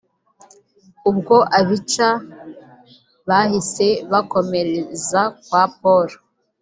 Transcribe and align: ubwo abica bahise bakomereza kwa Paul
ubwo 1.09 1.35
abica 1.59 2.09
bahise 3.27 3.87
bakomereza 4.11 5.21
kwa 5.43 5.63
Paul 5.79 6.07